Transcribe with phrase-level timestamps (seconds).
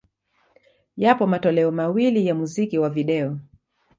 [0.97, 3.39] Yapo matoleo mawili ya muziki wa video.